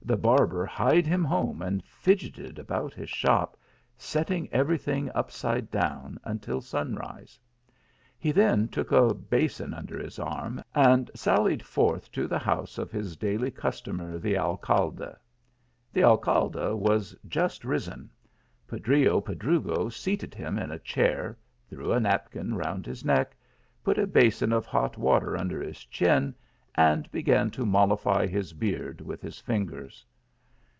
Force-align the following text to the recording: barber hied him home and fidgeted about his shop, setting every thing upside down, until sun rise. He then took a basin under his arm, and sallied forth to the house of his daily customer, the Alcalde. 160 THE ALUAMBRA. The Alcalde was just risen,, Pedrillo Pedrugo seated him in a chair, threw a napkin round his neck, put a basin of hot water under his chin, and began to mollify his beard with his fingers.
barber 0.03 0.65
hied 0.65 1.07
him 1.07 1.23
home 1.23 1.61
and 1.61 1.81
fidgeted 1.85 2.59
about 2.59 2.93
his 2.93 3.09
shop, 3.09 3.55
setting 3.97 4.51
every 4.51 4.77
thing 4.77 5.09
upside 5.15 5.71
down, 5.71 6.19
until 6.25 6.59
sun 6.59 6.95
rise. 6.95 7.39
He 8.19 8.33
then 8.33 8.67
took 8.67 8.91
a 8.91 9.13
basin 9.13 9.73
under 9.73 9.97
his 9.97 10.19
arm, 10.19 10.61
and 10.75 11.09
sallied 11.15 11.63
forth 11.63 12.11
to 12.11 12.27
the 12.27 12.39
house 12.39 12.77
of 12.77 12.91
his 12.91 13.15
daily 13.15 13.51
customer, 13.51 14.17
the 14.17 14.35
Alcalde. 14.37 14.97
160 14.99 15.21
THE 15.93 16.01
ALUAMBRA. 16.01 16.01
The 16.01 16.03
Alcalde 16.59 16.77
was 16.83 17.15
just 17.27 17.63
risen,, 17.63 18.09
Pedrillo 18.67 19.21
Pedrugo 19.21 19.87
seated 19.87 20.33
him 20.33 20.57
in 20.59 20.71
a 20.71 20.79
chair, 20.79 21.37
threw 21.69 21.93
a 21.93 22.01
napkin 22.01 22.55
round 22.55 22.85
his 22.85 23.05
neck, 23.05 23.33
put 23.81 23.97
a 23.97 24.07
basin 24.07 24.51
of 24.51 24.65
hot 24.65 24.97
water 24.97 25.37
under 25.37 25.61
his 25.61 25.85
chin, 25.85 26.35
and 26.73 27.11
began 27.11 27.51
to 27.51 27.65
mollify 27.65 28.25
his 28.25 28.53
beard 28.53 29.01
with 29.01 29.21
his 29.21 29.39
fingers. 29.41 30.05